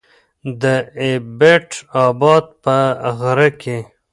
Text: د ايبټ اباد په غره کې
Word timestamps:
د 0.61 0.63
ايبټ 1.01 1.69
اباد 2.05 2.45
په 2.63 2.75
غره 3.19 3.49
کې 3.61 3.77